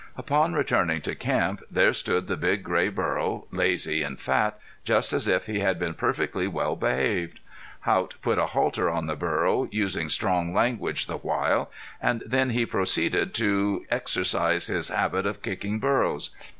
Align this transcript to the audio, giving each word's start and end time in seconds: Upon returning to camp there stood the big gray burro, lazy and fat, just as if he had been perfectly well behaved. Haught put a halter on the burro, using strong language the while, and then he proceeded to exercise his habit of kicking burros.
Upon 0.17 0.53
returning 0.53 1.01
to 1.01 1.13
camp 1.13 1.61
there 1.69 1.93
stood 1.93 2.25
the 2.25 2.35
big 2.35 2.63
gray 2.63 2.89
burro, 2.89 3.45
lazy 3.51 4.01
and 4.01 4.19
fat, 4.19 4.57
just 4.83 5.13
as 5.13 5.27
if 5.27 5.45
he 5.45 5.59
had 5.59 5.77
been 5.77 5.93
perfectly 5.93 6.47
well 6.47 6.75
behaved. 6.75 7.39
Haught 7.81 8.15
put 8.23 8.39
a 8.39 8.47
halter 8.47 8.89
on 8.89 9.05
the 9.05 9.15
burro, 9.15 9.69
using 9.71 10.09
strong 10.09 10.55
language 10.55 11.05
the 11.05 11.17
while, 11.17 11.69
and 12.01 12.23
then 12.25 12.49
he 12.49 12.65
proceeded 12.65 13.35
to 13.35 13.85
exercise 13.91 14.65
his 14.65 14.87
habit 14.89 15.27
of 15.27 15.43
kicking 15.43 15.77
burros. 15.77 16.31